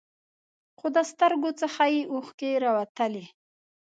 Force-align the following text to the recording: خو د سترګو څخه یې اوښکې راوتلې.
خو 0.77 0.87
د 0.95 0.97
سترګو 1.11 1.49
څخه 1.61 1.83
یې 1.93 2.01
اوښکې 2.11 2.49
راوتلې. 2.65 3.25